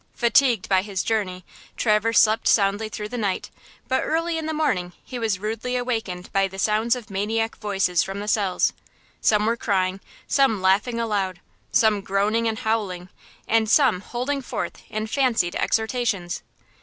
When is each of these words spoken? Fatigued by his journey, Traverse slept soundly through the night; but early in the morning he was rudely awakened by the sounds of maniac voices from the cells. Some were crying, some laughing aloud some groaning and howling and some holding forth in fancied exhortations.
Fatigued 0.15 0.67
by 0.67 0.81
his 0.81 1.03
journey, 1.03 1.45
Traverse 1.77 2.19
slept 2.21 2.47
soundly 2.47 2.89
through 2.89 3.09
the 3.09 3.19
night; 3.19 3.51
but 3.87 4.01
early 4.01 4.35
in 4.39 4.47
the 4.47 4.51
morning 4.51 4.93
he 5.03 5.19
was 5.19 5.37
rudely 5.37 5.75
awakened 5.75 6.33
by 6.33 6.47
the 6.47 6.57
sounds 6.57 6.95
of 6.95 7.11
maniac 7.11 7.55
voices 7.59 8.01
from 8.01 8.19
the 8.19 8.27
cells. 8.27 8.73
Some 9.21 9.45
were 9.45 9.55
crying, 9.55 9.99
some 10.25 10.59
laughing 10.59 10.99
aloud 10.99 11.39
some 11.71 12.01
groaning 12.01 12.47
and 12.47 12.57
howling 12.57 13.09
and 13.47 13.69
some 13.69 14.01
holding 14.01 14.41
forth 14.41 14.81
in 14.89 15.05
fancied 15.05 15.55
exhortations. 15.55 16.41